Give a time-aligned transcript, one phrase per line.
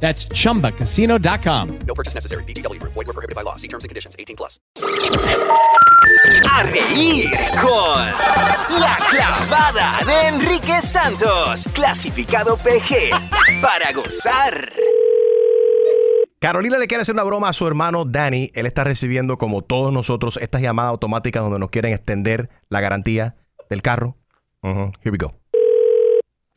[0.00, 1.68] That's chumbacasino.com.
[1.86, 2.44] No purchase necessary.
[2.44, 2.78] BGW.
[2.82, 3.56] Void were prohibited by law.
[3.56, 4.14] See terms and conditions.
[4.18, 4.60] 18 plus.
[6.52, 7.30] A reír
[7.60, 8.06] con
[8.80, 11.66] La Clavada de Enrique Santos.
[11.74, 13.10] Clasificado PG.
[13.62, 14.72] Para gozar.
[16.38, 18.50] Carolina le quiere hacer una broma a su hermano Danny.
[18.54, 23.34] Él está recibiendo, como todos nosotros, estas llamadas automáticas donde nos quieren extender la garantía
[23.70, 24.16] del carro.
[24.62, 25.34] Ujú, Here we go.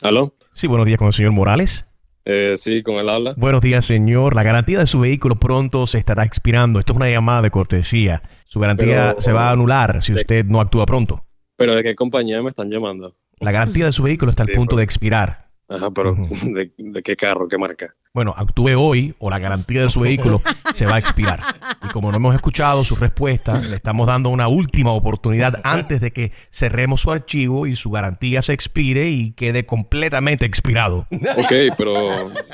[0.01, 0.35] ¿Aló?
[0.53, 1.85] Sí, buenos días con el señor Morales.
[2.31, 3.33] Eh, sí, con el habla.
[3.37, 4.35] Buenos días, señor.
[4.35, 6.77] La garantía de su vehículo pronto se estará expirando.
[6.79, 8.21] Esto es una llamada de cortesía.
[8.45, 11.25] Su garantía Pero- se va a anular si usted no actúa pronto.
[11.57, 13.15] ¿Pero de qué compañía me están llamando?
[13.39, 15.48] La garantía de su vehículo está al Sí, punto de expirar.
[15.69, 16.15] Ajá, pero.
[16.43, 17.47] ¿de, de qué carro?
[17.47, 17.95] ¿Qué marca?
[18.11, 20.41] Bueno, actúe hoy o la garantía de su vehículo
[20.73, 21.41] se va a expirar.
[21.85, 26.11] Y como no hemos escuchado su respuesta, le estamos dando una última oportunidad antes de
[26.11, 31.07] que cerremos su archivo y su garantía se expire y quede completamente expirado.
[31.37, 31.93] Ok, pero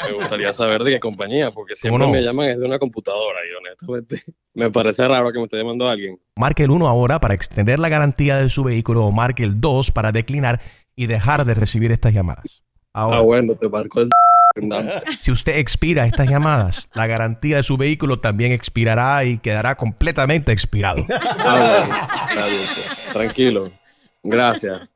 [0.08, 2.12] me gustaría saber de qué compañía, porque siempre no?
[2.12, 4.22] me llaman es de una computadora y honestamente
[4.54, 6.20] me parece raro que me esté llamando alguien.
[6.36, 9.92] Marque el 1 ahora para extender la garantía de su vehículo o marque el 2
[9.92, 10.60] para declinar
[10.98, 12.65] y dejar de recibir estas llamadas.
[12.98, 14.10] Ahora, Ah, bueno, te marco el...
[15.22, 20.54] si usted expira estas llamadas, la garantía de su vehículo también expirará y quedará completamente
[20.54, 21.06] expirado.
[21.10, 21.84] Ah,
[22.32, 22.88] bueno.
[23.12, 23.70] Tranquilo.
[24.24, 24.90] Gracias.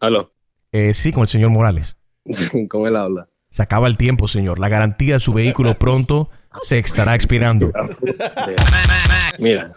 [0.00, 0.32] ¿Aló?
[0.72, 1.96] Eh, sí, con el señor Morales.
[2.68, 3.28] ¿Cómo él habla?
[3.50, 4.58] Se acaba el tiempo, señor.
[4.58, 6.28] La garantía de su vehículo pronto
[6.62, 7.72] se estará expirando.
[9.38, 9.72] Mira,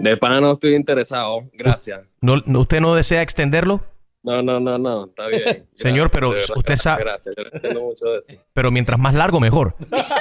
[0.00, 1.42] de pana no estoy interesado.
[1.52, 2.06] Gracias.
[2.20, 3.82] ¿No, no- ¿Usted no desea extenderlo?
[4.24, 5.66] No, no, no, no, está bien.
[5.76, 8.32] Señor, pero usted sabe- Gracias, yo entiendo mucho de eso.
[8.54, 9.76] Pero mientras más largo, mejor.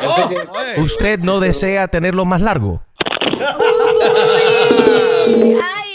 [0.77, 2.83] ¿Usted no desea tenerlo más largo?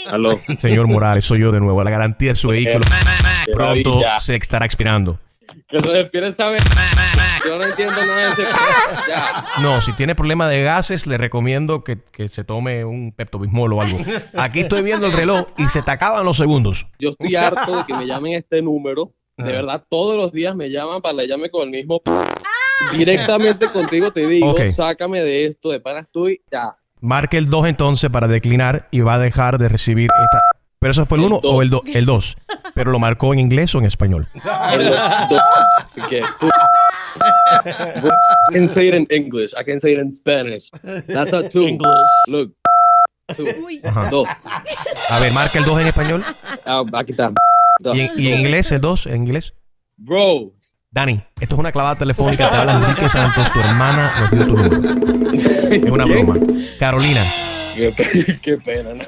[0.09, 0.37] Aló.
[0.37, 1.83] Señor Morales, soy yo de nuevo.
[1.83, 2.79] La garantía de su vehículo
[3.53, 5.19] pronto se estará expirando.
[5.67, 6.61] Que se despiden saber.
[7.45, 8.43] Yo no entiendo nada de ese.
[9.07, 9.45] Ya.
[9.61, 13.81] No, si tiene problema de gases, le recomiendo que, que se tome un Pepto-Bismol o
[13.81, 13.97] algo.
[14.37, 16.85] Aquí estoy viendo el reloj y se te acaban los segundos.
[16.99, 19.13] Yo estoy harto de que me llamen este número.
[19.37, 22.01] De verdad, todos los días me llaman para que llame con el mismo.
[22.91, 26.75] Directamente contigo te digo, sácame de esto, de pana estoy ya.
[27.01, 30.58] Marque el 2 entonces para declinar y va a dejar de recibir esta.
[30.79, 31.81] ¿Pero eso fue el El 1 o el 2?
[31.93, 32.35] El 2.
[32.73, 34.27] ¿Pero lo marcó en inglés o en español?
[34.73, 34.95] El do-
[35.77, 39.51] Así que tú- I can say it in English.
[39.59, 40.69] I can say it in Spanish.
[41.07, 41.77] That's a two.
[42.27, 42.53] Look.
[43.35, 43.45] Two.
[44.09, 44.27] Dos.
[45.09, 46.23] A ver, marca el 2 en español.
[46.65, 47.31] Ah, aquí está.
[47.79, 47.95] Dos.
[47.95, 49.07] ¿Y en, y en inglés el 2?
[49.07, 49.53] ¿En inglés?
[49.97, 50.53] Bro.
[50.91, 52.49] Dani, esto es una clavada telefónica.
[52.49, 53.51] Te habla Enrique Santos.
[53.51, 55.75] Tu hermana nos dio tu número.
[55.75, 56.35] Es una broma.
[56.79, 57.21] Carolina,
[57.79, 59.03] Qué, qué pena, ¿no?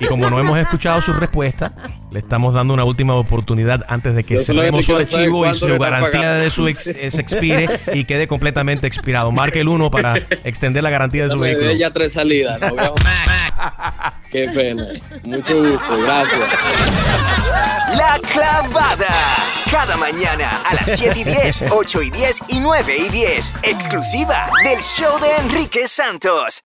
[0.00, 1.72] y como no hemos escuchado su respuesta,
[2.12, 6.32] le estamos dando una última oportunidad antes de que cerremos su archivo y su garantía
[6.34, 9.32] de su ex, se expire y quede completamente expirado.
[9.32, 11.72] Marque el 1 para extender la garantía de su Me vehículo.
[11.72, 12.60] ya tres salidas.
[12.60, 12.94] No
[14.30, 14.86] Qué pena.
[15.24, 15.98] Mucho gusto.
[16.02, 16.48] Gracias.
[17.96, 19.14] La Clavada.
[19.70, 23.54] Cada mañana a las 7 y 10, 8 y 10 y 9 y 10.
[23.64, 26.54] Exclusiva del show de Enrique Santos.